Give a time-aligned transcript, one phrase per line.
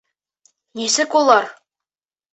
[0.79, 1.47] Нисек улар?